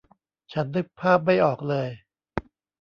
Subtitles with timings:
[0.51, 1.87] ฉันนึกภาพไม่ออกเลย